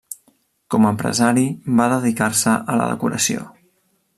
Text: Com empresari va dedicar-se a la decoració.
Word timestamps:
Com 0.75 0.87
empresari 0.91 1.43
va 1.81 1.87
dedicar-se 1.93 2.57
a 2.75 2.79
la 2.81 2.89
decoració. 2.95 3.47